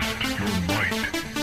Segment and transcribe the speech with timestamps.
[0.00, 1.33] Test your might.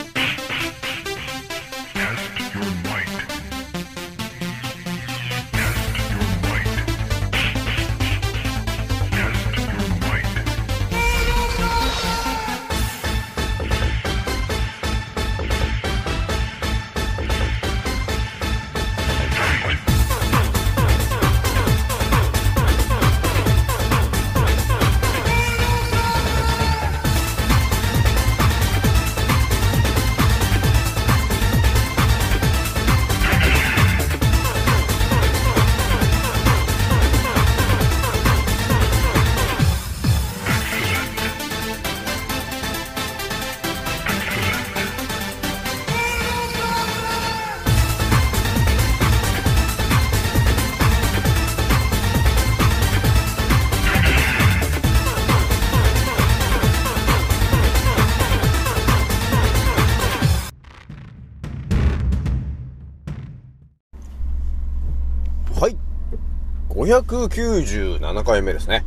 [66.81, 68.83] 597回目ですね。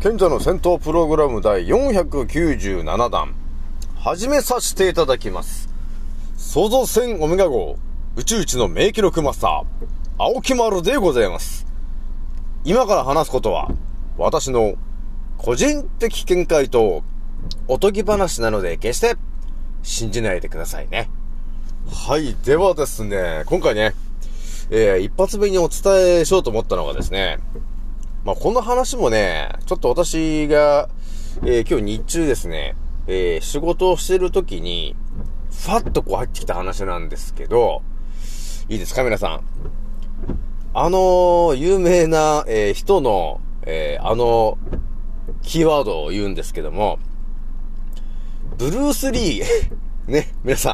[0.00, 3.34] 賢者の戦闘プログラム第497弾、
[3.94, 5.68] 始めさせていただきます。
[6.36, 7.78] 創造船オメガ号、
[8.16, 9.64] 宇宙一の名記録マスター、
[10.18, 11.64] 青木丸でございます。
[12.64, 13.70] 今から話すことは、
[14.18, 14.74] 私の
[15.38, 17.04] 個人的見解と
[17.68, 19.14] おとぎ話なので決して
[19.84, 21.08] 信じないでくださいね。
[21.86, 22.34] はい。
[22.44, 23.94] ではですね、今回ね、
[24.74, 27.36] えー、一発目にお伝えしようと思ったのがですね、
[28.24, 30.88] まあ、この話もね、ちょっと私が、
[31.42, 32.74] えー、今日日中ですね、
[33.06, 34.96] えー、仕事をしてる時に、
[35.50, 37.82] ファッとこう入ってきた話なんですけど、
[38.70, 39.42] いいですか皆さん。
[40.72, 44.56] あの、有名な、え、人の、え、あの、
[45.42, 46.98] キーワードを言うんですけども、
[48.56, 49.44] ブルース・リー、
[50.10, 50.71] ね、皆さん、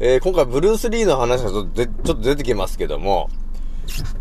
[0.00, 3.30] えー、今回ブルース・リーの話がちょっとちょっと出てきますけども、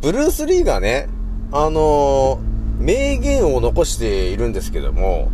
[0.02, 1.08] ブルース・リーがね、
[1.52, 5.32] あのー、名言を残しているんですけども、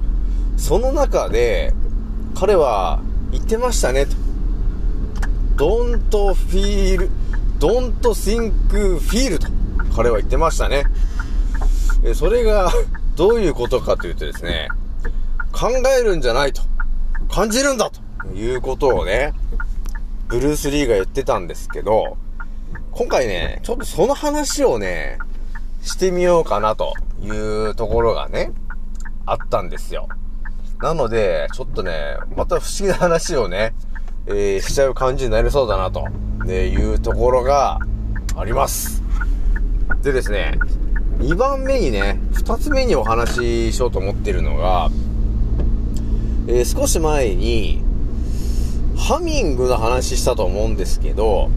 [0.57, 1.73] その中で、
[2.35, 3.01] 彼は
[3.31, 4.11] 言ってましたね、と。
[5.55, 7.09] don't feel,
[7.59, 8.51] don't think
[8.99, 9.47] feel と、
[9.95, 10.83] 彼は言ってましたね。
[12.03, 12.69] えそれが、
[13.15, 14.67] どういうことかというとですね、
[15.53, 16.61] 考えるんじゃないと。
[17.29, 19.33] 感じるんだということをね、
[20.33, 22.17] ブルース・リーが言ってたんですけど、
[22.89, 25.19] 今回ね、ちょっとその話をね、
[25.83, 28.51] してみようかなというところがね、
[29.27, 30.07] あったんですよ。
[30.79, 33.75] なので、ちょっとね、また不思議な話をね、
[34.25, 36.07] えー、しちゃう感じになりそうだなと、
[36.45, 37.77] ね、いうところが
[38.35, 39.03] あります。
[40.01, 40.57] でですね、
[41.19, 44.89] 2番目にね、2つ目にお話ししようと思ってるのが、
[46.47, 47.82] えー、少し前に、
[49.03, 51.49] ハミングの話したと思うんですけど、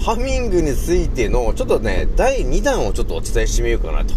[0.00, 4.14] ハミングについての、ちょっとね、第2弾をちょっとお伝えしてみようかなと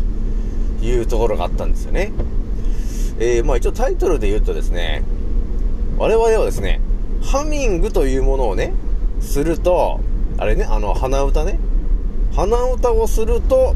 [0.81, 2.13] いうところがあったんですよね。
[3.19, 5.03] えー、まあ一応タイトルで言うとですね、
[5.97, 6.79] 我々はですね、
[7.21, 8.71] ハミングというものをね、
[9.19, 9.99] すると、
[10.37, 11.59] あれね、あの、鼻歌ね、
[12.33, 13.75] 鼻歌をすると、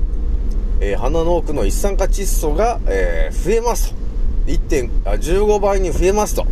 [0.80, 4.00] えー、鼻の奥の一酸化窒素が、えー、増えますと。
[4.48, 4.90] 1.
[5.06, 6.48] あ15倍に増えますと。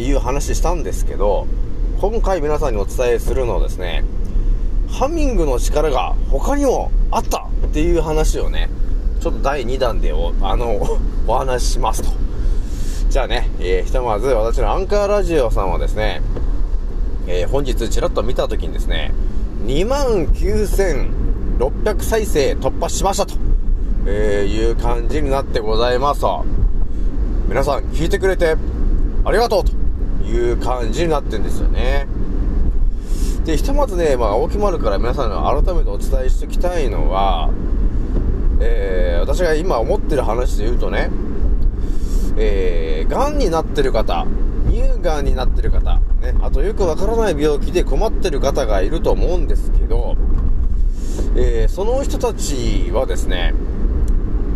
[0.00, 1.46] いう話したんですけど、
[2.00, 4.04] 今回皆さんにお伝えするのはですね、
[4.88, 8.68] ハミングの力が他にもあったっていう話をね、
[9.20, 12.10] ちょっと第2弾でお、あの、 お話ししますと。
[13.08, 16.20] じゃあね、えー、ひとまず私のアンカーラジオさんはですね、
[17.26, 19.12] えー、本日ちらっと見たときにですね、
[19.64, 23.34] 29,600再生突破しましたと、
[24.06, 26.44] えー、いう感じになってございますと。
[27.48, 28.56] 皆さん聞いてくれて
[29.24, 29.72] ありがとうと
[30.26, 32.06] いう感じになってんですよね。
[33.44, 37.50] で、ひとまずね、まあ、大木丸から皆さんに改めてお伝えしておきたいのは、
[38.60, 41.10] えー、私が今思ってる話で言うとね、
[42.36, 44.26] えー、癌になってる方、
[44.68, 50.16] 乳がんになってる方、ね、あとよくわからない病気で困ってる方がいると思うんですけど、
[51.36, 53.54] えー、その人たちはですね、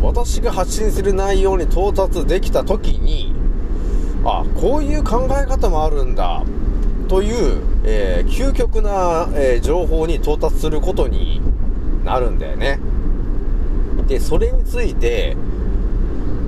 [0.02, 3.39] 私が発信する内容に到達できた時に、
[4.24, 6.42] あ、こういう考え方もあるんだ、
[7.08, 11.40] という、えー、究極な、えー、情報に到達することに
[12.04, 12.78] なるんだよね。
[14.06, 15.36] で、それについて、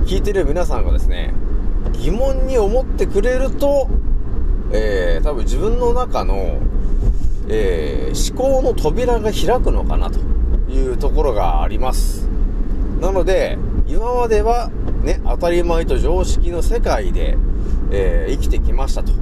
[0.05, 1.33] 聞いてる皆さんがですね、
[1.93, 3.87] 疑問に思ってくれると、
[4.71, 6.59] えー、多分自分の中の、
[7.47, 10.19] えー、思考の扉が開くのかなと
[10.71, 12.27] いうところがあります。
[12.99, 14.71] なので、今までは
[15.03, 17.37] ね、当たり前と常識の世界で、
[17.93, 19.13] えー、生きてきましたと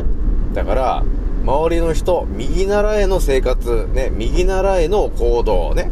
[0.53, 1.03] だから、
[1.43, 5.89] 周りの人、右習えの生活、ね、右習えの行動ね。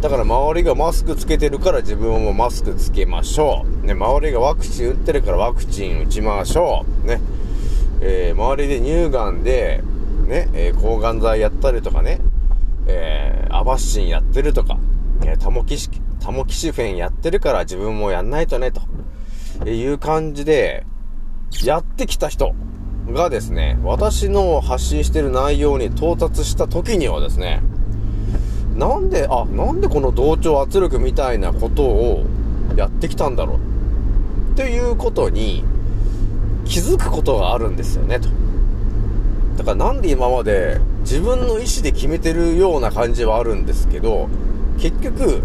[0.00, 3.86] だから周りがマスクつけてるから自分もマスクつけましょう。
[3.86, 7.06] ね、周りがワクチン打ってるからワクチン打ちましょう。
[7.06, 7.20] ね。
[8.00, 9.82] えー、周りで乳がんで、
[10.26, 12.20] ね、えー、抗がん剤やったりとかね、
[12.86, 14.78] えー、アバッシンやってるとか、
[15.24, 15.90] えー、タモキシ、
[16.20, 20.84] タモキシフェンやってるから自分もやんないとね、という感じで、
[21.64, 22.54] やってきた人
[23.10, 27.62] がですね、私の発信してる内容に到達した時にはですね、
[28.76, 32.24] なんで、あ、なんでこの同調圧力みたいなことを
[32.76, 33.56] やってきたんだろう？
[34.52, 35.64] っていうことに
[36.64, 38.28] 気づくことがあるんですよね、と。
[39.56, 44.28] だからなんで今まで自分の意思で決めてるような感じはあるんですけど、
[44.78, 45.42] 結局、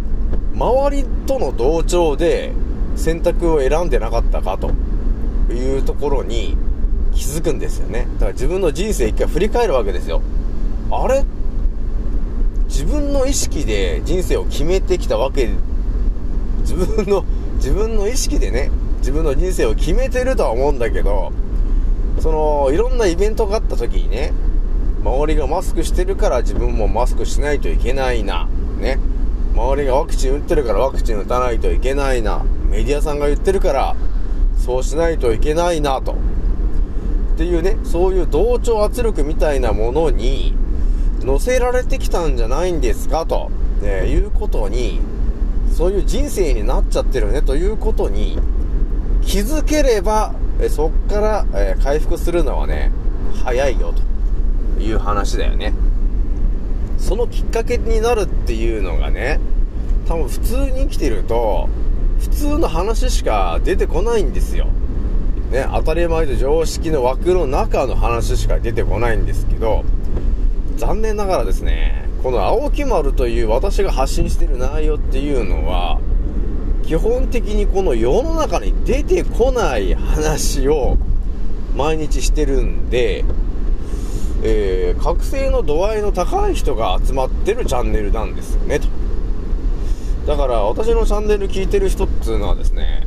[0.54, 2.52] 周りとの同調で
[2.98, 4.72] 選択を選んでなかったかと
[5.52, 6.58] いうところに
[7.14, 8.08] 気づくんですよね。
[8.16, 10.22] だから自分の人生一回振り返るわけですよ。
[10.90, 11.24] あれ？
[12.68, 15.50] 自分の意識で人生を決めてきたわけ、
[16.62, 17.26] 自分の、
[17.56, 21.34] 自分の意識でね、自分の人生を決めてるとは思うんだけど、
[22.20, 24.32] その、いろんなイベントがあった時にね、
[25.04, 28.48] 周りがマスクしてるから自分もマスクしないといけないな。
[28.80, 28.98] ね。
[29.54, 32.46] 周りがワクチン打ってるからワクチン打たないといけないな。
[32.70, 33.96] メディアさんが言ってるから、
[34.64, 36.14] そうしないといけないなと。
[36.14, 40.56] っていうね、そういう同調圧力みたいなものに
[41.22, 43.50] 乗せられてきたんじゃないんですかと、
[43.82, 45.02] ね、いうことに、
[45.76, 48.38] そういう人生になっちゃってるねということに
[49.24, 52.92] 気づければ、えそっから、え回復するのはね、
[53.44, 53.94] 早いよ
[54.78, 55.74] という話だよね。
[57.00, 59.40] そのきっかけになるっていうのがね、
[60.08, 61.68] 多分普通に生きてると、
[62.22, 64.68] 普通の話しか出てこないんですよ。
[65.52, 69.84] ね、当たり前と常識の枠の中の話しか出てこないんですけど、
[70.78, 76.00] 残念ながらですね、この青木丸という私が発信してる内容っていうのは、
[76.84, 80.98] 基本的にこの世の中に出てこない話を
[81.76, 83.26] 毎日してるんで、
[84.44, 88.88] えー、覚醒の度合いの高い人が集まってるチャンネルなんですよね、と。
[90.26, 93.04] だから私のチャンネル聞いてる人っていうのはですね、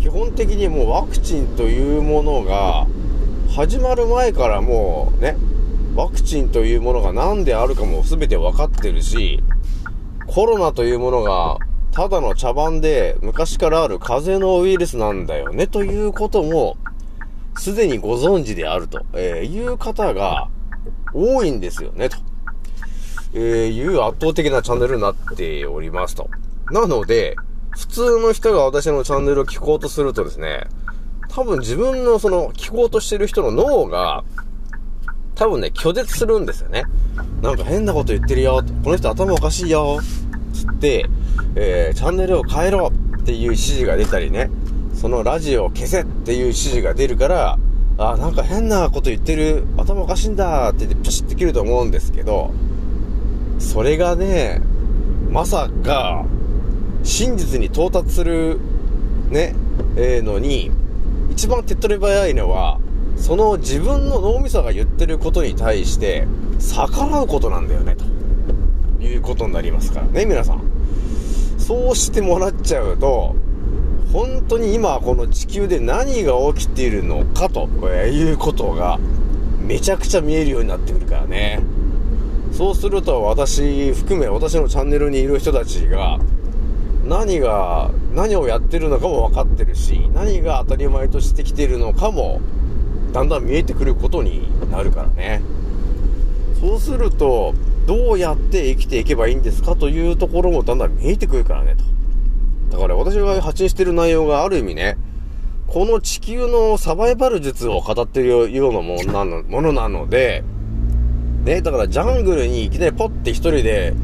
[0.00, 2.86] 基本的にもうワクチンというものが
[3.54, 5.36] 始まる前からもうね、
[5.94, 9.42] ワクチンというものが何であるかも全て分かってるし、
[10.26, 11.58] コロナというものが
[11.92, 16.76] ただの茶番で昔からある風邪のウイルスなんだよねということも
[17.56, 20.48] すでにご存知であると、えいう方が
[21.12, 22.16] 多いんですよねと、
[23.32, 26.28] えーいう圧倒的なチャンネルになっておりますと。
[26.70, 27.36] なので、
[27.70, 30.66] 普通の人が私のチャンネルを聞こうとするとですね、
[31.28, 34.24] 多分自分のその聞こうとしてる人の脳が、
[35.36, 36.84] 多分ね、拒絶するんですよね。
[37.40, 38.62] なんか変なこと言ってるよ。
[38.84, 40.00] この人頭おかしいよ。
[40.52, 41.06] つって、
[41.54, 44.50] えー、チャンネルを変えろっていう指示が出たりね、
[44.94, 47.58] そのラジオを消せっていう指示が出るから、
[47.96, 52.52] あ、なんか変なこと言ってる、頭おかしいんだって言ってパシッて切ると思うんですけど、
[53.60, 54.60] それがね、
[55.30, 56.24] まさか、
[57.04, 58.58] 真実に到達する、
[59.28, 59.54] ね、
[59.96, 60.72] えー、のに、
[61.30, 62.80] 一番手っ取り早いのは、
[63.16, 66.26] その自分の脳みそが言ってることに対して
[66.58, 67.96] 逆らうことなんだよね、
[68.98, 70.62] ということになりますからね、皆さん。
[71.58, 73.36] そうしてもらっちゃうと、
[74.12, 78.98] 本当に今この地球で何が起きているのかということが
[79.64, 81.60] めちゃくちゃ見えるようになってくるからね。
[82.60, 86.18] そうすると私含め私のチャンネルにいる人たちが
[87.06, 92.42] 何が、何をやってるのかも分かってるし、何が当たり前としてきてるのかも、
[93.14, 95.40] だんだん見えてくることになるからね。
[96.60, 97.54] そうすると、
[97.86, 101.76] どうやって生きていけばいいんですかというところもだんだん見えてくるからね、
[102.70, 102.76] と。
[102.76, 104.98] だから私が発信してる内容がある意味ね、
[105.66, 110.44] この地球のサバイバル術を語ってるようなものなのものなので、
[111.44, 113.94] ね、だからジャングルにいきなりポッて一人で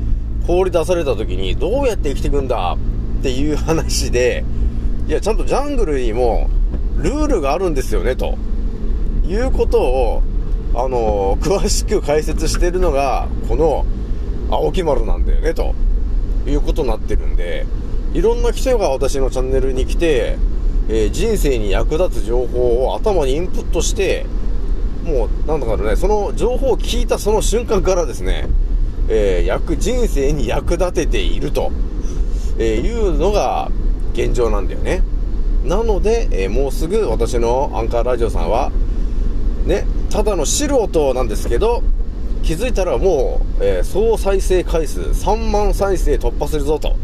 [0.46, 2.76] 放り出された時にどうやって生きていくんだ？
[3.20, 4.44] っていう話で、
[5.08, 6.48] いや、ちゃんとジャングルにも
[6.98, 8.36] ルールがあるんですよね、と。
[9.26, 10.22] いうことを、
[10.74, 13.84] あのー、詳しく解説してるのが、この
[14.50, 15.74] 青木丸なんだよね、と。
[16.46, 17.66] いうことになってるんで、
[18.14, 20.38] いろんな人が私のチャンネルに来て、
[20.88, 24.26] えー、人生に役立つ情報を頭にインプットして、
[25.06, 28.48] もう、なんだかね、その情報を聞いたその瞬間からですね、
[29.08, 31.70] えー、役、人生に役立てていると、
[32.58, 33.70] えー、いうのが
[34.12, 35.02] 現状なんだよね。
[35.64, 38.72] なので、えー、もうすぐ私のアンカーラジオさんは、
[39.64, 41.82] ね、ただの素人なんですけど、
[42.42, 46.96] 気づいたらもう、えー、総再生回数3万再生突破するぞと、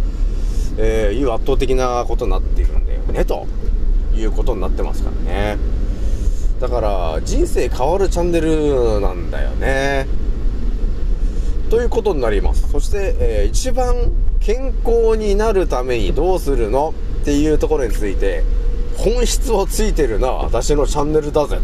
[0.78, 3.46] えー、いう圧倒的なことになっているんだよね、と
[4.14, 5.81] いうことになってますからね。
[6.62, 10.06] だから、人生変わるチャンネルなんだよね。
[11.68, 12.70] ということになります。
[12.70, 18.44] そして、えー、一番健康になるためにどうするのっていうところについて、
[18.96, 21.58] 本質をついてるのは私のチャンネルだぜ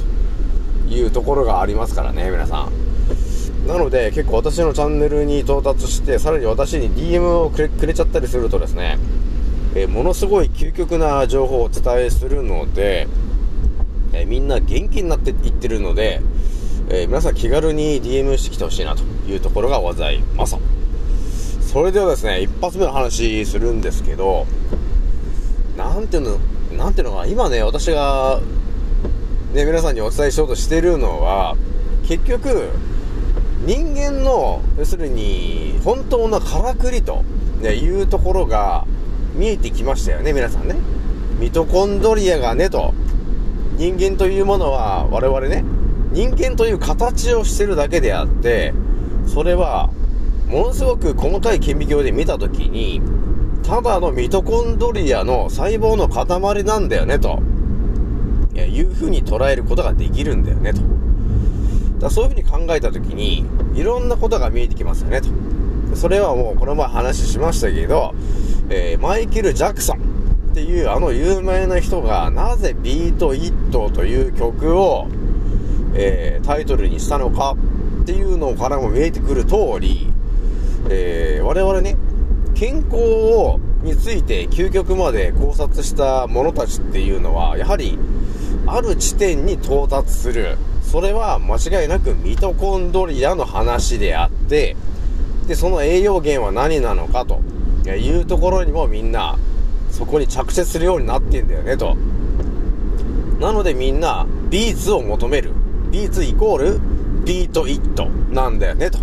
[0.89, 3.69] というところがありますからね、皆さん。
[3.69, 8.99] なので、結構私のチャンネルに到達して、さらに私に DM をくれくれちゃったりするとですね、
[9.77, 13.07] えー、ものすごい究極な情報をお伝えするので、
[14.19, 16.21] えー、みんな元気になっていってるので、
[16.89, 20.57] えー、皆さん気軽に DM してきてほしいなというところがございます。
[21.61, 24.47] それではですね、一発目の話するんですけど、
[25.77, 26.39] なんていうの、
[26.77, 28.41] なんていうのかな、今ね、私が、
[29.55, 31.57] ね、皆さんにお伝えしようとしてるのは、
[32.07, 32.71] 結局、
[33.67, 37.23] 人間の、要するに、本当のからくりと、
[37.61, 38.87] ね、いうところが
[39.35, 40.75] 見えてきましたよね、皆さんね。
[41.39, 42.95] ミトコンドリアがね、と。
[43.79, 45.65] 人間というものは、我々ね、
[46.11, 48.75] 人間という形をしてるだけであって、
[49.29, 49.91] それは、
[50.49, 53.01] ものすごく細かい顕微鏡で見たときに、
[53.63, 57.41] ただのミトコンドリアの細胞の塊なんだよね、と。
[58.57, 60.81] いうふうに捉えることができるんだよね、と。
[62.01, 63.45] だそういうふうに考えた時に、
[63.75, 65.29] いろんなことが見えてきますよね、と。
[65.95, 68.13] それはもうこの前話しましたけど、
[68.71, 70.01] えー、マイケル・ジャクソン
[70.51, 75.09] っていうあの有名な人がなぜビート・イットという曲を、
[75.95, 77.57] えー、タイトルにしたのか
[78.03, 80.11] っていうのからも見えてくる通り、
[80.89, 81.97] えー、我々ね、
[82.55, 87.99] 健康をについて究極まで考察した者たちっていうのは、やはり
[88.67, 90.57] ある地点に到達する。
[90.83, 94.75] それは間違いなくミトコンドリアの話であって、
[95.47, 97.43] で、その栄養源は何なのかと
[97.91, 99.39] いうところにもみんな
[99.99, 101.97] そこに着地するようになってんだよねと。
[103.41, 105.51] なのでみんなビーツを求める。
[105.91, 106.81] ビーツイコール
[107.25, 108.99] beat it なんだよねと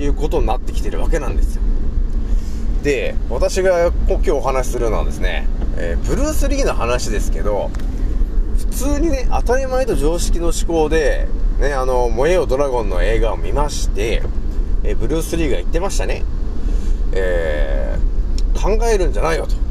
[0.00, 1.62] いうことになってきてるわけなんですよ。
[2.82, 7.70] で、私が今日お話しするのはですね、えー、ブルース・リーの話ですけど
[8.58, 11.28] 普、通にね、当たり前と常識の思考で、
[11.60, 14.22] ね、あの、燃えよドラゴンの映画を見まして、
[14.82, 16.24] えブルース・リーが言ってましたね。
[17.12, 19.65] えー、考えるんじゃないよと。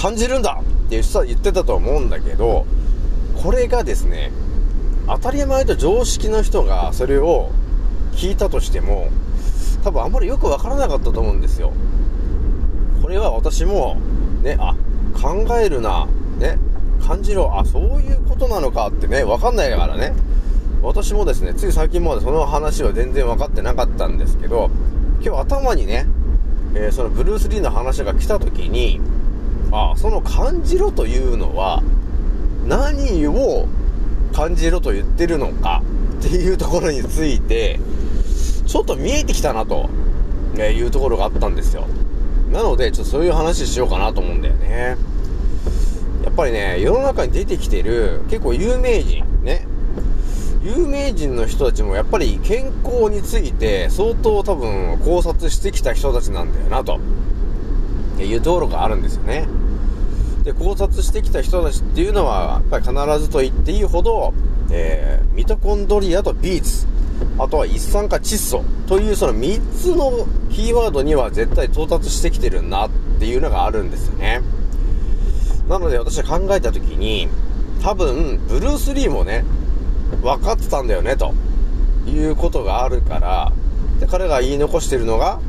[0.00, 2.66] 感じるんだって言ってたと思うんだけど、
[3.42, 4.32] これがですね、
[5.06, 7.50] 当たり前と常識の人がそれを
[8.12, 9.08] 聞いたとしても、
[9.84, 11.72] 多分あんまりよくわからなかったと思うんですよ。
[13.02, 13.98] これは私も、
[14.42, 14.74] ね、あ、
[15.20, 16.06] 考えるな、
[16.38, 16.58] ね、
[17.06, 20.14] 感じろ、あ、そういうことなのかってね、わかんないからね。
[20.82, 24.70] 私もですね、つい最近までその話は全然分かってなかったんですけど、
[25.22, 26.06] 今日頭にね、
[26.74, 29.00] えー、そのブルース・リーの話が来た時に、
[29.72, 31.82] あ、その感じろというのは、
[32.66, 33.66] 何を
[34.32, 35.82] 感じろと言ってるのか
[36.18, 37.78] っていうところについて、
[38.66, 39.88] ちょっと見えてきたなと、
[40.56, 41.86] いうところがあったんですよ。
[42.52, 44.96] なので、ちょっとそういう話しようかなと思うんだよね。
[46.24, 49.66] やっぱりね、世の中に出てきてる結構有名人、ね。
[50.62, 56.98] 有名人の人たちもやっぱり健康について相当多分考察してきた人たちなんだよなと。
[58.24, 59.46] いうところがあるんですよね。
[60.44, 64.32] で、考察してきた人たちっていうのは、やっぱり必ずと言っていいほど、
[64.70, 66.86] えー、ミトコンドリアとビーツ、
[67.38, 74.40] あとは一酸化窒素というその3つのキーワードには絶対到達してきてるなっていうのがあるんですよね。
[75.68, 77.28] なので私は考えた時に、
[77.82, 79.44] 多分、ブルース・リーもね、
[80.22, 81.34] 分かってたんだよね、と
[82.06, 83.52] いうことがあるから、
[84.00, 85.40] で彼が言い残してるのが、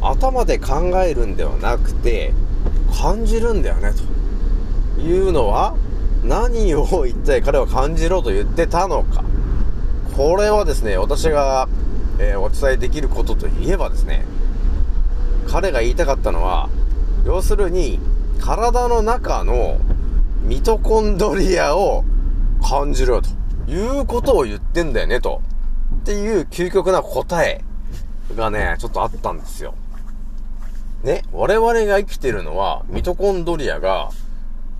[0.00, 2.32] 頭で考えるんではなくて、
[2.92, 4.11] 感じるんだよね、と
[5.02, 5.74] いうのは、
[6.24, 9.24] 何を一体彼は感じろと言ってたのか。
[10.16, 11.68] これはですね、私が、
[12.18, 14.24] えー、お伝えできることといえばですね、
[15.48, 16.68] 彼が言いたかったのは、
[17.24, 17.98] 要するに、
[18.40, 19.78] 体の中の
[20.44, 22.04] ミトコンドリアを
[22.62, 23.28] 感じろと
[23.70, 25.40] いうことを言ってんだよねと。
[26.02, 27.62] っていう究極な答え
[28.36, 29.74] がね、ちょっとあったんですよ。
[31.02, 34.10] ね、我々が生きてるのはミトコンドリアが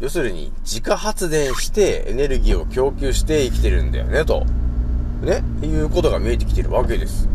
[0.02, 4.44] 要するに自家発電してエネルギーを供給して生きてるんだよねと。
[5.23, 7.28] ね、いうことが見えてきてるわけです。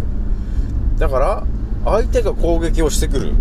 [0.97, 1.47] だから、
[1.85, 3.33] 相手が攻撃をしてくる。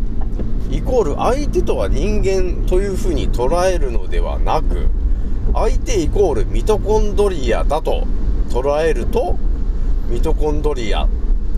[0.71, 4.87] イコール相手とは人間という風に捉えるのではなく、
[5.53, 8.07] 相手イコールミトコンドリアだと
[8.51, 9.37] 捉えると、
[10.09, 11.09] ミトコンドリア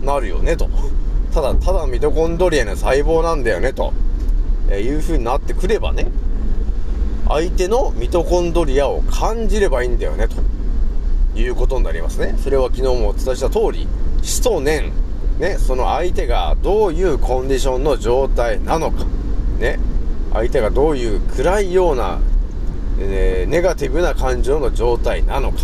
[0.01, 0.67] なるよね、と。
[1.31, 3.93] ただ、ただミトコンドリアの細胞なんだよね、と。
[4.71, 6.07] えいう風になってくればね、
[7.29, 10.35] 相手のミトコンドリアを感じればいいんだよね、と。
[11.39, 12.35] いうことになりますね。
[12.43, 13.87] それは昨日もお伝えした通り、
[14.21, 14.91] 死と念、
[15.39, 19.05] ね、その相手がどういうコンディションの状態なのか、
[19.59, 19.79] ね、
[20.33, 22.19] 相手がどういう暗いような、
[22.99, 25.59] えー、ネガティブな感情の状態なのか、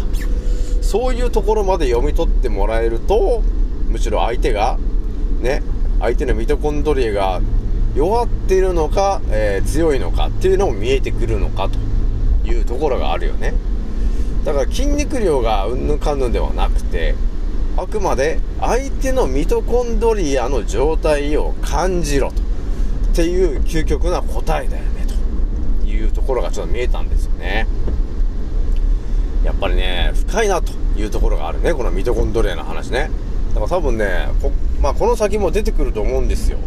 [0.81, 3.41] そういうところまで読み取ってもらえると、
[3.89, 4.77] むしろ相手が、
[5.41, 5.61] ね、
[5.99, 7.41] 相手のミトコンドリアが
[7.95, 11.79] 弱っているのか、えー、強いのかっていうのも見えてくるのかと
[12.47, 13.53] いうところがあるよね。
[14.43, 17.15] だから筋肉量がうんぬかんぬんではなくて、
[17.77, 22.45] あくまで相手のミトコンドリアの状態を感じろと。
[23.15, 25.07] っていう究極な答えだよね、
[25.81, 27.65] というところがちょっと見えたんですよね。
[29.45, 33.09] やっぱりね、深いなというところがあるね、このミトコンドリアの話ね。
[33.53, 36.57] だから多分ね、こ,、まあ、この先も出てくると思うんですよ。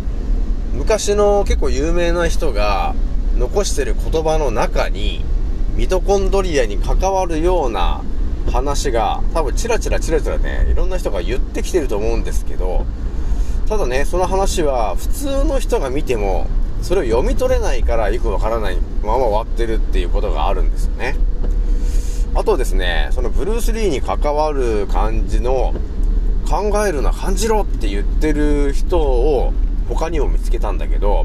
[0.78, 2.94] 昔の結構有名な人が
[3.36, 5.24] 残してる言葉の中に、
[5.74, 8.02] ミトコンドリアに関わるような
[8.52, 12.86] 話が多分チラチラチラチラね、いろんな人が言ってきてると思うんですけど、
[13.68, 16.46] ただね、その話は普通の人が見ても、
[16.80, 21.16] それを読み取れないからよくわからないまま終わってるっていうことがあるんですよね。
[22.36, 25.74] あとですね、そのブルース・リーに関わる感じの、
[26.48, 29.52] 考えるな、感じろって言ってる人を
[29.88, 31.24] 他にも見つけたんだけど、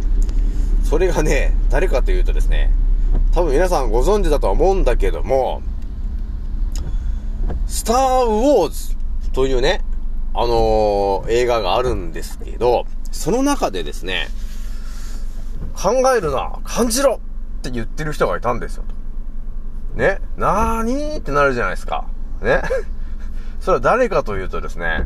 [0.83, 2.71] それがね、誰かというとですね、
[3.33, 5.61] 多分皆さんご存知だとは思うんだけども、
[7.67, 8.95] スター・ウォーズ
[9.33, 9.81] というね、
[10.33, 14.27] あのー、映画があるんですけど、その中でですね、
[15.75, 17.19] 考えるな、感じろ
[17.59, 18.83] って言ってる人がいたんですよ。
[19.95, 22.05] ね、なーにーってなるじゃないですか。
[22.41, 22.61] ね。
[23.59, 25.05] それは誰かというとですね、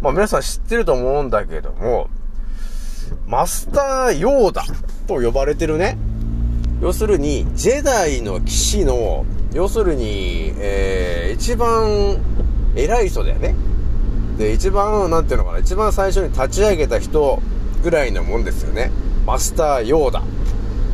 [0.00, 2.08] まあ皆さん知ってると思うんだけども、
[3.26, 4.64] マスター・ヨーダ
[5.06, 5.96] と呼ばれてるね、
[6.80, 12.18] 要するに、ジェダイの騎士の、要するに、えー、一番
[12.74, 13.54] 偉い人だよね。
[14.38, 17.40] で、一番、なんていうのかな、一番最初に立ち上げた人
[17.82, 18.90] ぐらいのもんですよね。
[19.26, 20.20] マスター・ヨーダ。
[20.20, 20.24] っ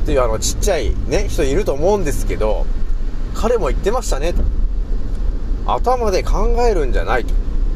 [0.07, 2.67] ていうあの、ちっちゃいね、人いると思うんですけど、
[3.35, 4.35] 彼も言ってましたね、
[5.67, 7.35] 頭で考えるんじゃないと。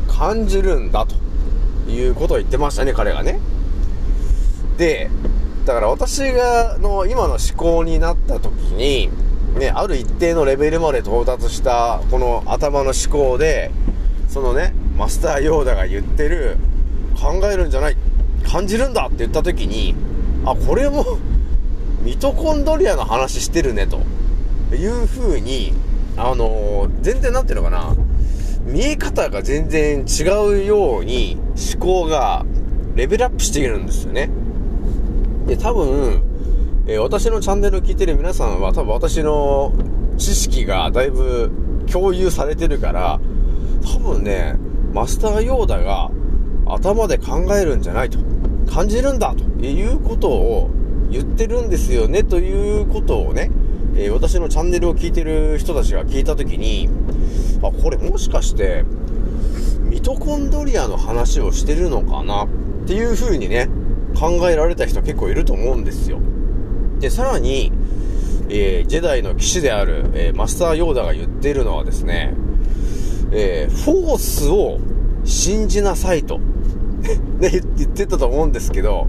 [0.09, 1.15] 感じるんだと。
[1.89, 3.41] いうことを言ってましたね、彼がね。
[4.77, 5.11] で、
[5.65, 9.11] だから私が、の今の思考になった時に、
[9.59, 13.71] ね、ある一定のレベルまで到達した、この頭の思考で、
[14.29, 16.57] そのね、マスターヨーダが言ってる、
[17.21, 17.97] 考えるんじゃない、
[18.45, 19.95] 感じるんだって言った時に、
[20.45, 21.19] あ、これも、
[22.03, 24.01] ミトコンドリアの話してるね、と
[24.75, 25.73] いう風に、
[26.17, 27.95] あのー、全然なんていうのかな、
[28.65, 31.39] 見え方が全然違うように
[31.75, 32.45] 思考が
[32.95, 34.31] レベルアップしているんですよね。
[35.53, 36.23] で、多分、
[36.87, 39.75] えー、私のチャンネルを聞いてる皆さんは多分私の
[40.17, 41.53] 知識がだいぶ
[41.91, 43.21] 共有されてるから、
[43.85, 44.57] 多分ね、
[44.95, 46.11] マスターヨーダが
[46.67, 48.19] 頭で考えるんじゃないと。
[48.73, 50.71] 感じるんだということを
[51.11, 53.51] 言ってるんですよねということをね、
[53.95, 56.89] えー、私のチャンネルを聞いてる人たちが聞いたときに、
[57.63, 58.87] あ、これもしかして、
[59.81, 62.49] ミトコンドリアの話をしてるのかなっ
[62.87, 63.69] ていう風にね、
[64.23, 66.21] 考えられた人結構いると思うんですよ。
[67.01, 67.73] で、さらに、
[68.49, 72.33] えー、ジェダイの騎士である、えー、マスター・ヨーダが言っているのはですね、
[73.33, 74.79] えー、フォースを
[75.25, 76.39] 信じなさいと
[77.41, 79.09] ね、言ってたと思うんですけど、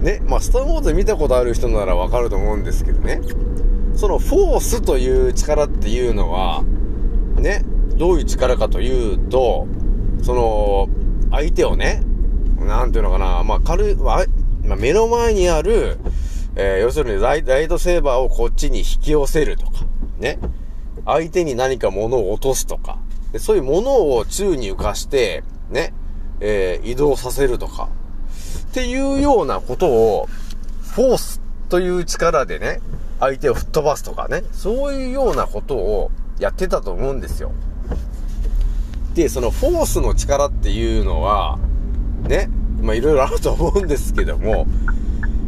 [0.00, 3.20] ね、まあ、スター・ウォーズ見たことある人ならわかると思うんですけどね、
[3.94, 6.64] そのフォースという力っていうのは、
[7.36, 7.62] ね、
[7.98, 9.66] どういう力かというと、
[10.22, 10.88] その、
[11.30, 12.00] 相手をね、
[12.64, 15.98] なんていうのかな、まあ、軽い、まあ、目の前にある、
[16.56, 19.84] えー、要するにライライトセーバーをこっちに引き寄せるとか、
[20.18, 20.38] ね。
[21.04, 22.98] 相手に何か物を落とすとか、
[23.32, 25.92] でそういうものを宙に浮かして、ね、
[26.40, 27.88] えー、移動させるとか、
[28.70, 30.28] っていうようなことを、
[30.94, 32.80] フォースという力でね、
[33.20, 37.52] 相手を吹っ飛ばすとかね、そういうようなことをやってたと思うんですよ。
[39.14, 41.58] で、そのフォースの力っていうのは、
[42.28, 42.48] ね、
[42.80, 44.66] まあいろいろあると思うんですけども、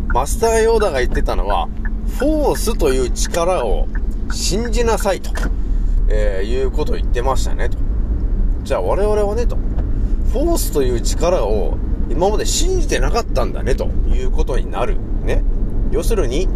[0.09, 1.69] マスターヨーダが言ってたのは、
[2.19, 3.89] フォースという力を
[4.33, 5.31] 信じなさいと。
[6.09, 7.79] えー、いうことを言ってましたね、と。
[8.62, 9.57] じゃあ我々はね、と。
[10.33, 11.77] フォースという力を
[12.11, 14.97] 今まで信じてなかったんだね、ということになる。
[15.25, 15.43] ね。
[15.91, 16.49] 要するに、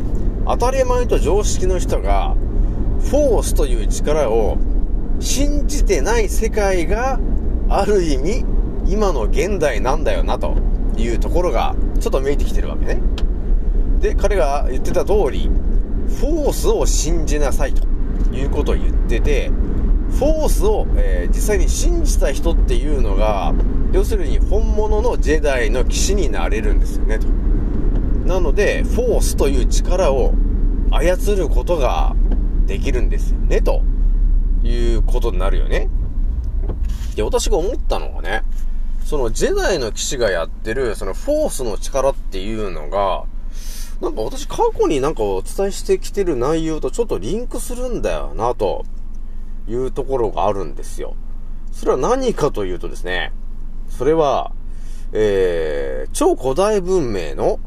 [0.47, 2.37] 当たり前と常識の人が、
[3.01, 4.59] フォースという力を
[5.19, 7.19] 信じてない世界が
[7.69, 8.45] ある意味
[8.91, 10.57] 今の現代なんだよなと
[10.97, 13.01] いうところがちょっと見えてきてるわけね。
[14.01, 15.49] で、彼が言ってた通り、
[16.19, 17.87] フォースを信じなさいと
[18.35, 19.49] いうことを言ってて、
[20.11, 23.55] フォースを、えー、実際に信じた人っていうのが、
[23.93, 27.29] 要するに本物のジェダイの騎士になれるんですよね、と。
[28.27, 30.35] なので、フォースという力を
[30.91, 32.17] 操ることが
[32.67, 33.83] できるんですよね、と
[34.65, 35.89] いうことになるよね。
[37.15, 38.43] で、私が思ったのはね、
[39.11, 43.25] そのジェダイの騎士がやってる、そのフォースの力っていうのが、
[44.01, 48.85] なんか私過去になんかお伝えしてきてる内容とちょっとリンクするんだよな、と
[49.67, 51.17] いうところがあるんですよ。
[51.73, 53.33] それは何かというとですね、
[53.89, 54.53] それは、
[55.13, 57.59] えー、超古代文明の、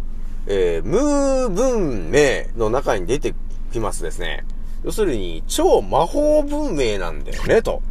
[0.47, 3.36] えー、ムー文明の中に出て
[3.73, 4.45] きますですね。
[4.86, 7.82] 要するに、超魔法文明なんだよね、と。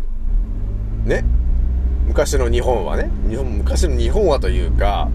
[1.04, 1.41] ね。
[2.12, 3.11] 昔の日本はね。
[3.27, 5.09] 日本、昔の日本はというか、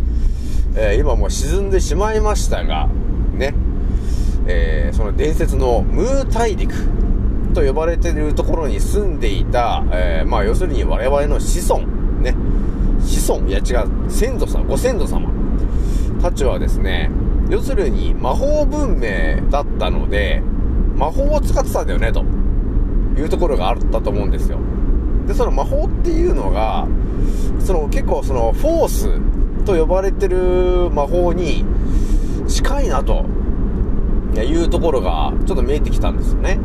[0.76, 2.90] えー、今もう沈んでしまいましたが、
[3.34, 3.54] ね。
[4.48, 6.74] えー、その伝説のムー大陸
[7.54, 11.86] と呼ばれているところに住んでいた、えー、まあ要するに我々の子孫、
[12.24, 12.34] ね。
[13.06, 15.30] 子孫、いや違う、先祖さん、ご先祖様
[16.20, 17.12] たちはですね、
[17.52, 20.42] 要するに魔法文明だったので、
[20.96, 22.26] 魔法を使ってたんだよね、と
[23.16, 24.58] いうところがあったと思うんですよ。
[25.28, 26.88] で、その魔法っていうのが、
[27.60, 31.66] その結構そのフォースと呼ばれてる魔法に
[32.48, 33.26] 近いなと
[34.36, 36.60] いうところがちょっと見えてきたんですよね。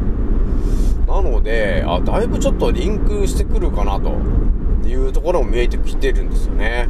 [1.08, 4.12] なので、あ、だいぶちょっとリンクしてくるかなと
[4.88, 6.88] いうところも見えてきてるんですよね。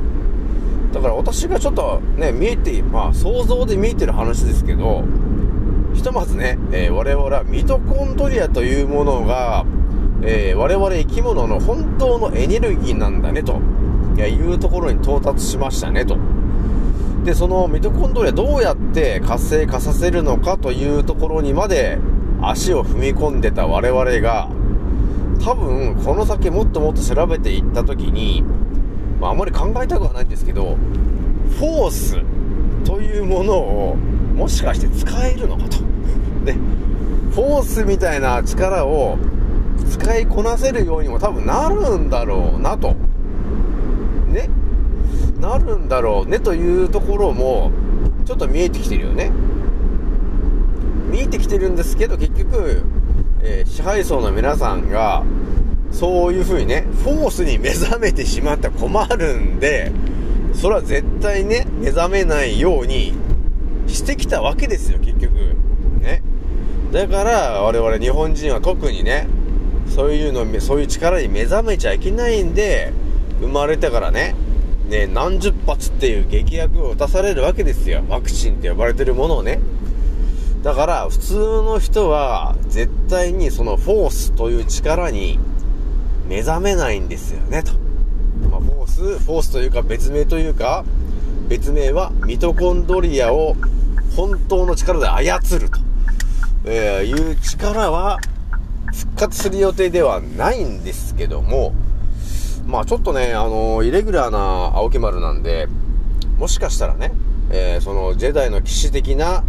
[0.93, 5.03] だから私がちょっとね、見えて、まあ想像で見えてる話ですけど、
[5.95, 9.65] ひとまずね、えー、我々はミトコンドリアというものが、
[10.25, 13.61] えー、我々生き物の本当のエネルギーなんだねと
[14.21, 16.17] いうところに到達しましたねと。
[17.25, 21.99] で、そのミトコンドリアどうやって活性化させるのかというところにまで
[22.41, 24.49] 足を踏み込んでた我々が、
[25.45, 28.45] 多分この先もっともっと調べていった時に、
[29.21, 30.77] まあ、あまり考えたくはないんですけど、
[31.59, 32.17] フォース
[32.85, 33.97] というものを
[34.37, 35.79] もしかして使えるのかと。
[36.45, 36.53] で、
[37.33, 39.19] フォースみたいな力を
[39.91, 42.95] 使いこなせるようにも多分なるんだろうなと。
[44.29, 44.49] ね？
[45.41, 47.71] なるんだろうねというところも、
[48.25, 49.31] ちょっと見えてきてるよね。
[51.11, 52.83] 見えてきてるんですけど、結局、
[53.43, 55.25] えー、支配層の皆さんが、
[55.91, 59.93] そういう風にね、フォースに目覚めてしまったら困るんで、
[60.55, 63.13] それは絶対ね、目覚めないように
[63.89, 65.35] してきたわけですよ、結局。
[66.01, 66.23] ね？
[66.93, 69.27] だから、我々日本人は特にね、
[69.89, 72.93] そういうの、そういう力に目覚めちゃいけないんで、
[73.41, 74.35] 生まれてからね、
[74.89, 78.03] ね、何十発っていう劇薬を打たされるわけですよ。
[78.09, 79.61] ワクチンって呼ばれてるものをね。
[80.63, 85.39] だから、普通の人は、絶対にそのフォースという力に
[86.29, 87.73] 目覚めないんですよね、と。
[88.51, 90.85] まあ、フォース、フォースというか別名というか、
[91.49, 93.57] 別名はミトコンドリアを
[94.17, 95.81] 本当の力で操ると、
[96.65, 98.19] えー、いう力は
[98.93, 101.73] 復活する予定ではないんですけども、
[102.67, 105.67] まあちょっとね、あの、イレギュラーな青木丸なんで、
[106.39, 107.13] もしかしたらね、
[107.51, 109.45] えー、そのジェダイの騎士的な、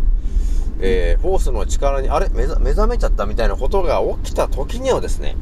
[0.79, 2.29] えー、フォースの力に、あれ？
[2.29, 5.35] 目覚めちゃったみたいなことが起きた時にはですね、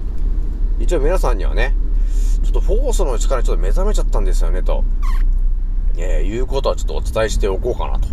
[0.79, 1.73] 一応皆さんにはね、
[2.43, 4.83] ちょっとフォースの力にちょっと目覚めちゃったんですよね、と、
[5.97, 8.07] えー、いうことはちょっとお伝えしておこうかなと、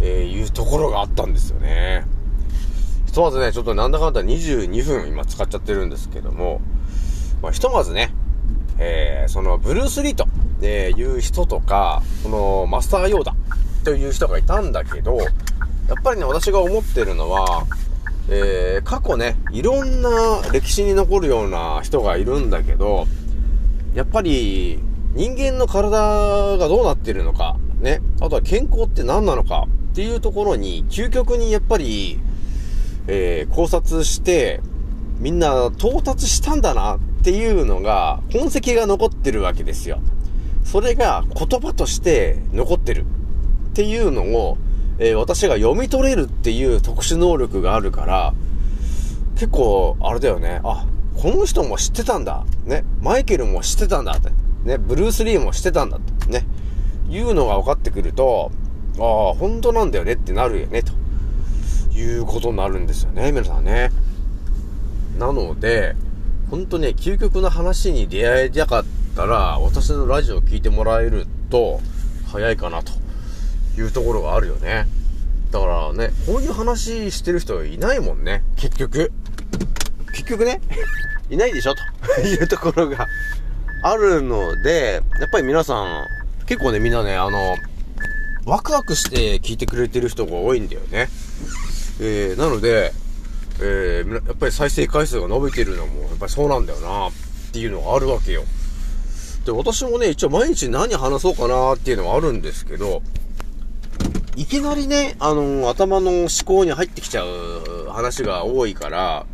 [0.00, 2.04] え、いうところがあったんですよね。
[3.08, 6.60] ひとまずね、ちょっとなんだかんだ22分今使っちゃってるんですけども、
[7.42, 8.12] まあ、ひとまずね、
[8.78, 10.26] えー、そのブルース・リーと、
[10.60, 13.34] えいう人とか、このマスター・ヨーダ
[13.82, 17.66] という人がいたんだけど、やっぱりね、私が思ってるのは、
[18.28, 23.06] えー、過去ね、いろんな歴史に残るような人がいるんだけど、
[23.94, 24.80] やっぱり
[25.14, 32.20] 人間の体がどうなってるのか、ね、あとは健康って何なのかっていうところに究極にやっぱり
[33.08, 34.60] えー、考察して、
[35.18, 39.98] みんな到達したんだなっていうのが、痕跡が残ってるわけですよ。
[40.64, 43.06] それが言葉として残ってる
[43.70, 44.58] っていうのを、
[44.98, 48.34] えー、私が読み取れるっていう特殊能力があるから、
[49.34, 50.60] 結構、あれだよね。
[50.64, 52.44] あ、この人も知ってたんだ。
[52.64, 52.84] ね。
[53.00, 54.30] マイケルも知ってたんだって。
[54.64, 54.78] ね。
[54.78, 56.26] ブルース・リーも知ってたんだって。
[56.26, 56.44] ね。
[57.08, 58.50] いうのが分かってくると、
[58.98, 60.92] ああ、本当なんだよねってなるよね、と。
[61.98, 63.90] いうことになるんですよね、皆さんね。
[65.18, 65.96] なので、
[66.50, 68.84] 本当ね、究極の話に出会えなかっ
[69.16, 71.80] たら、私のラジオを聞いてもらえると、
[72.30, 72.92] 早いかなと
[73.76, 74.86] いうところがあるよね。
[75.50, 79.10] だからね、こういう話してる人いないもんね、結局。
[80.12, 80.60] 結局ね、
[81.30, 83.06] いないでしょというところが
[83.82, 86.06] あるので、やっぱり皆さん、
[86.46, 87.56] 結構ね、みんなね、あの、
[88.44, 91.08] ワクワクして聞いてくれてる人が多いんだよね。
[92.00, 92.92] えー、なので、
[93.60, 97.12] えー、やっぱり再生回数が伸びてるのも、やっぱりそうなんだよな、っ
[97.52, 98.44] ていうのがあるわけよ。
[99.44, 103.02] で、私もね、一応毎日何話そうかなっていうのはあるんですけど、
[104.36, 109.26] いきなりね、あの頭の思考に入ってきちゃう話が多いから、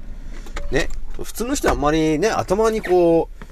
[0.70, 0.88] ね、
[1.22, 3.44] 普通の人はあんまりね、頭にこう、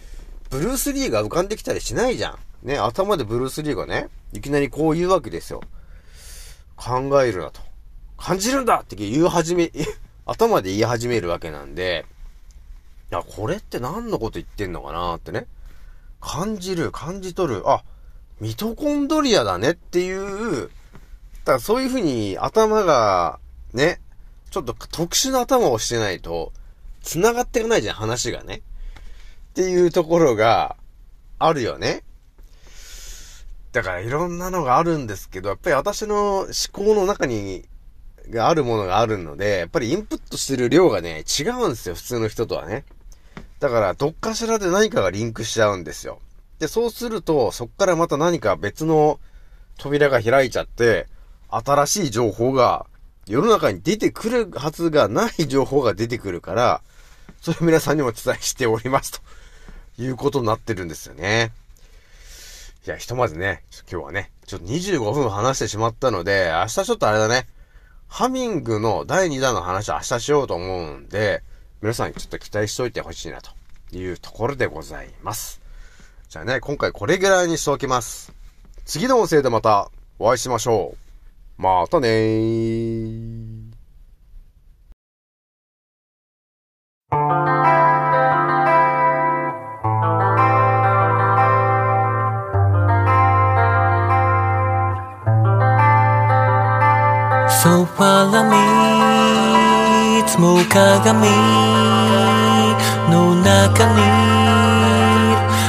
[0.50, 2.38] ブルース・リーが浮かんできたりしないじゃん。
[2.62, 5.60] ね、頭でブルース・リーがね、いきなりこう言うわけですよ。
[6.76, 7.60] 考えるなと。
[8.22, 9.72] 感じるんだって言う始め、
[10.26, 12.06] 頭で言い始めるわけなんで、
[13.10, 15.48] いや、これって何のこと言ってんのかなってね。
[16.20, 17.68] 感じる、感じ取る。
[17.68, 17.82] あ、
[18.38, 20.70] ミトコンドリアだねっていう、
[21.44, 23.40] だからそういうふうに頭が、
[23.72, 24.00] ね、
[24.52, 26.52] ちょっと特殊な頭をしてないと、
[27.02, 28.62] 繋がっていかないじゃん、話がね。
[29.50, 30.76] っていうところが、
[31.40, 32.04] あるよね。
[33.72, 37.64] だからいろんなのがあるんですけど、やっぱり私の思考の中に、
[38.30, 42.84] があるものがあるので、やっぱりインプットしてる量がね、違うんですよ、普通の人とはね。
[43.60, 46.20] だから、どっかしらで何かがリンクしちゃうんですよ。
[46.58, 49.20] で、そうすると、そっからまた何か別の
[49.78, 51.06] 扉が開いちゃって、
[51.48, 52.86] 新しい情報が
[53.26, 56.82] 世の中に出てくるはずがない情報が出てくるから、
[57.40, 59.20] それを皆さんにもお伝えしておりますと
[59.98, 61.52] いうことになってるんですよね。
[62.86, 67.46] いや、ひとまずね、今日はね、ちょっと25分話してしまったので、明日ちょっとあれだね、
[68.12, 71.42] ハミングの第2弾の話を明日しようと思うんで、
[71.80, 73.50] 皆さんにちょっと期待しといてほしいなと
[73.96, 75.62] いうところでございます。
[76.28, 78.34] じゃあね、今回これぐらいにしておきます。
[78.84, 80.94] 次の音声でまたお会いしましょ
[81.58, 81.62] う。
[81.62, 83.61] またねー。
[97.62, 101.30] ソファーにいつも鏡
[103.06, 104.02] の中に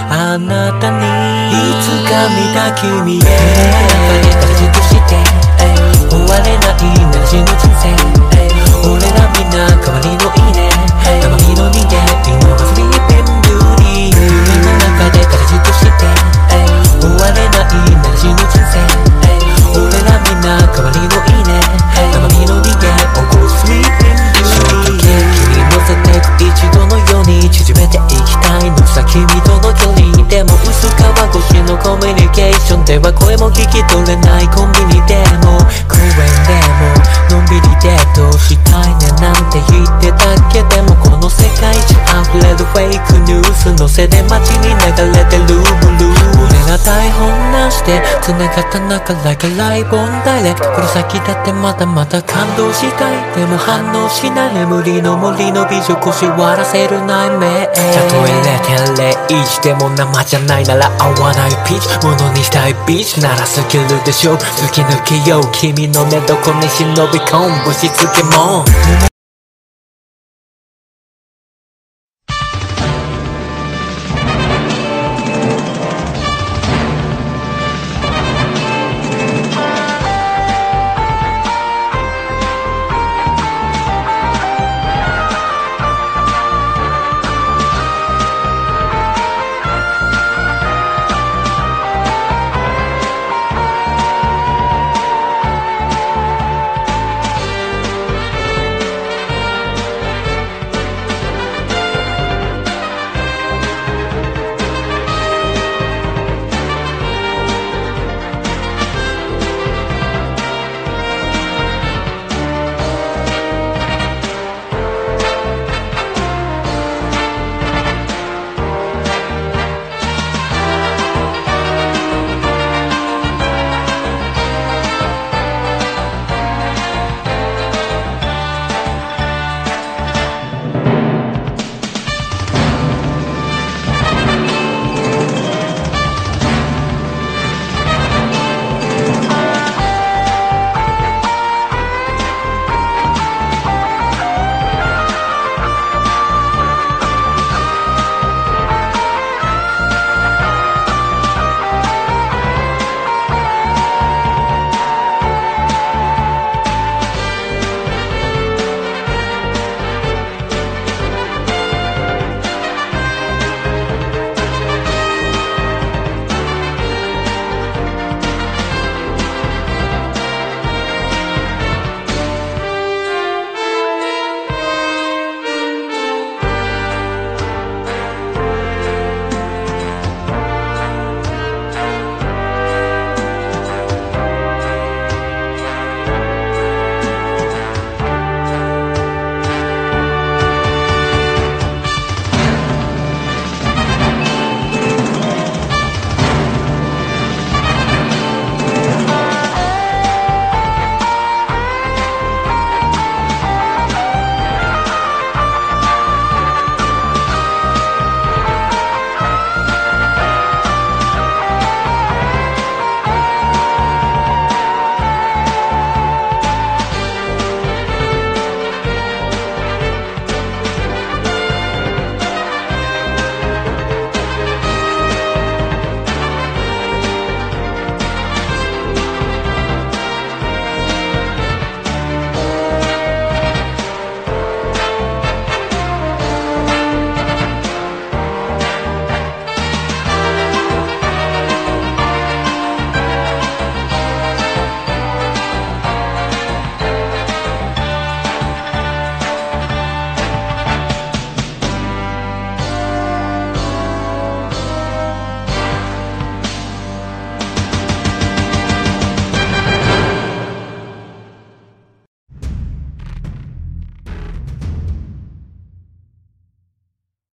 [0.10, 0.98] あなたに
[1.54, 3.30] いつか見た君へ中
[4.26, 5.22] で形として
[6.10, 7.94] 終われないなしの人生
[8.90, 10.74] 俺らみんな代わりのいいね
[11.22, 13.54] 生身の人間今はスリーペンブ
[13.84, 16.10] リー夢の中で形として
[17.00, 18.63] 終われないなしの人生
[20.84, 21.64] みんな代わりのいいね。
[22.12, 24.52] 生身の人間起こすスリーペンブ
[24.84, 25.16] リー君
[25.56, 35.56] に乗せてく一度のように縮めていきたいのさ君との距離でも薄皮越しのコミュニケーションでは声も聞き取れないコンビニでも。
[35.88, 37.40] 公園でも。
[37.40, 41.96] のんびりデートしたいねなんて言ってたけでもこの世界中
[42.36, 43.72] 溢れるフェイクニュース。
[43.74, 44.78] のせで街に流
[45.16, 45.63] れてる
[47.74, 53.36] しで繋がった中 like a live on direct この先だってまだまだ感動したい。
[53.36, 54.54] でも反応しない。
[54.54, 57.74] 眠りの森の美女腰割らせる内面た
[58.08, 62.06] とえ0.01でも生じゃないなら合わないピーチ。
[62.06, 63.20] ものにしたいビーチ。
[63.22, 64.38] ならスキルでしょ。
[64.38, 65.44] 突き抜けよう。
[65.52, 67.66] 君の寝床に忍び込む。
[67.66, 68.64] ぶしつけも